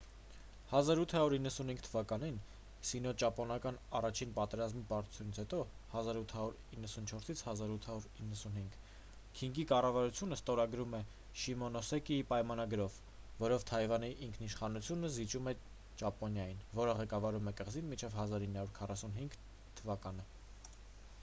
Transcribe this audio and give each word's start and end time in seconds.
1895 0.77 1.81
թվականին 1.87 2.37
սինոճապոնական 2.91 3.75
առաջին 3.97 4.31
պատերազմի 4.37 4.79
պարտությունից 4.91 5.39
հետո 5.41 5.57
1894-1895 5.97 8.79
քինգի 9.41 9.65
կառավարությունը 9.73 10.37
ստորագրում 10.41 10.95
է 10.99 11.01
շիմոնոսեկիի 11.43 12.25
պայմանագիրը 12.31 12.87
որով 13.43 13.65
թայվանի 13.73 14.09
ինքնիշխանությունը 14.29 15.11
զիջում 15.19 15.51
է 15.51 15.53
ճապոնիային 16.03 16.65
որը 16.81 16.97
ղեկավարում 17.03 17.53
է 17.53 17.53
կղզին 17.61 17.91
մինչև 17.93 18.17
1945 18.25 19.39
թվականը: 19.81 20.27